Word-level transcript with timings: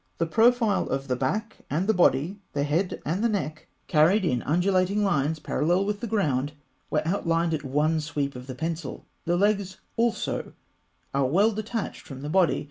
The 0.17 0.25
profile 0.25 0.89
of 0.89 1.07
the 1.07 1.15
back 1.15 1.57
and 1.69 1.95
body, 1.95 2.39
the 2.53 2.63
head 2.63 2.99
and 3.05 3.21
neck, 3.31 3.67
carried 3.85 4.25
in 4.25 4.41
undulating 4.41 5.03
lines 5.03 5.37
parallel 5.37 5.85
with 5.85 5.99
the 5.99 6.07
ground, 6.07 6.53
were 6.89 7.03
outlined 7.07 7.53
at 7.53 7.63
one 7.63 7.99
sweep 7.99 8.35
of 8.35 8.47
the 8.47 8.55
pencil. 8.55 9.05
The 9.25 9.37
legs 9.37 9.77
also 9.97 10.53
are 11.13 11.27
well 11.27 11.51
detached 11.51 12.01
from 12.01 12.23
the 12.23 12.29
body. 12.29 12.59